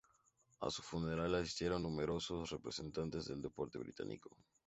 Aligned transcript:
A 0.61 0.71
su 0.71 0.81
funeral 0.81 1.35
asistieron 1.35 1.83
numerosos 1.83 2.49
representantes 2.49 3.25
del 3.25 3.39
deporte 3.39 3.77
británico. 3.77 4.35